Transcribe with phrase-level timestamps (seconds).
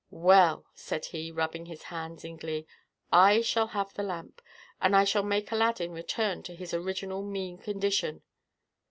[0.09, 2.65] "Well," said he, rubbing his hands in glee,
[3.11, 4.41] "I shall have the lamp,
[4.81, 8.23] and I shall make Aladdin return to his original mean condition."